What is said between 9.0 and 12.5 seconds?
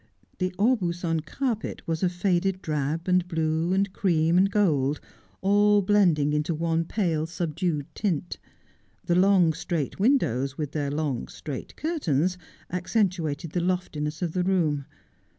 The long, straight windows, with their long, straight curtains,